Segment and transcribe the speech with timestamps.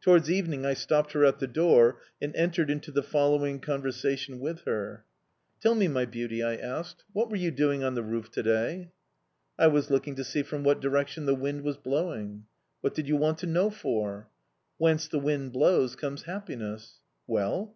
[0.00, 4.62] Towards evening I stopped her at the door and entered into the following conversation with
[4.62, 5.04] her.
[5.60, 8.90] "Tell me, my beauty," I asked, "what were you doing on the roof to day?"
[9.56, 12.46] "I was looking to see from what direction the wind was blowing."
[12.80, 14.28] "What did you want to know for?"
[14.76, 16.98] "Whence the wind blows comes happiness."
[17.28, 17.68] "Well?